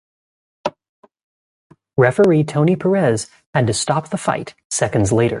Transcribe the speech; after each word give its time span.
Referee 1.97 2.43
Tony 2.45 2.75
Perez 2.75 3.27
had 3.53 3.67
to 3.67 3.73
stop 3.73 4.09
the 4.09 4.17
fight 4.17 4.55
seconds 4.71 5.11
later. 5.13 5.29